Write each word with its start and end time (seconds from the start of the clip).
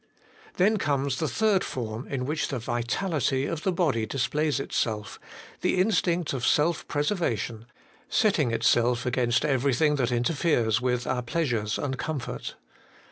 Then 0.55 0.77
comes 0.77 1.19
the 1.19 1.27
third 1.27 1.63
form 1.63 2.07
in 2.07 2.25
which 2.25 2.47
the 2.47 2.57
vitality 2.57 3.45
of 3.45 3.61
the 3.61 3.71
body 3.71 4.07
212 4.07 4.07
HOLY 4.31 4.43
IN 4.43 4.49
CHRIST. 4.49 4.57
displays 4.57 4.59
itself: 4.59 5.19
the 5.61 5.77
instinct 5.79 6.33
of 6.33 6.43
self 6.43 6.87
preservation, 6.87 7.65
setting 8.09 8.49
itself 8.49 9.05
against 9.05 9.45
everything 9.45 9.97
that 9.97 10.11
interferes 10.11 10.81
with 10.81 11.05
our 11.05 11.21
pleasures 11.21 11.77
and 11.77 11.99
comfort. 11.99 12.55